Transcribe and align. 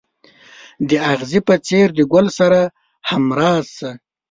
د 0.89 0.91
اغزي 1.11 1.39
په 1.47 1.55
څېر 1.67 1.87
د 1.97 1.99
ګل 2.11 2.27
سره 2.39 2.59
همراز 3.09 3.65
شه. 3.77 3.91